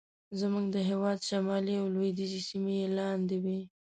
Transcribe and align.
زموږ 0.39 0.65
د 0.75 0.77
هېواد 0.89 1.19
شمالي 1.29 1.75
او 1.81 1.87
لوېدیځې 1.93 2.41
سیمې 2.49 2.73
یې 2.81 2.87
لاندې 2.97 3.37
وې. 3.43 3.59